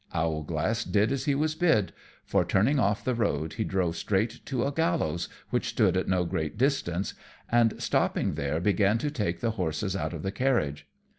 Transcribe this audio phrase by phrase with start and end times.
[0.15, 1.93] Owlglass did as he was bid,
[2.25, 6.25] for, turning off the road, he drove straight to a gallows which stood at no
[6.25, 7.13] great distance,
[7.51, 10.87] and stopping there began to take the horses out of the carriage.